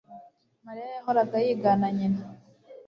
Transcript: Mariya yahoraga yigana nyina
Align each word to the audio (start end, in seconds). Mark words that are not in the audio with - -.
Mariya 0.65 0.87
yahoraga 0.97 1.37
yigana 1.45 1.87
nyina 1.97 2.23